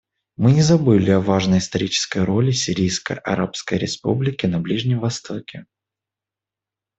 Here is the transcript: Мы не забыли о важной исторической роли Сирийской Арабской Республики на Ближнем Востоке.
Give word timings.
Мы 0.35 0.51
не 0.53 0.63
забыли 0.63 1.11
о 1.11 1.19
важной 1.19 1.59
исторической 1.59 2.23
роли 2.23 2.51
Сирийской 2.53 3.17
Арабской 3.17 3.77
Республики 3.77 4.47
на 4.47 4.59
Ближнем 4.59 4.99
Востоке. 4.99 5.67